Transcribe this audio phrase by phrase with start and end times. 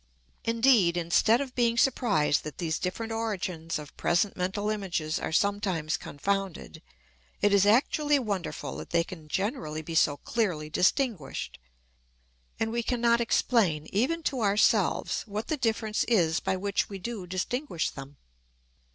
[0.45, 5.95] Indeed, instead of being surprised that these different origins of present mental images are sometimes
[5.95, 6.81] confounded,
[7.39, 11.59] it is actually wonderful that they can generally be so clearly distinguished;
[12.59, 16.97] and we can not explain, even to ourselves, what the difference is by which we
[16.97, 18.17] do distinguish them.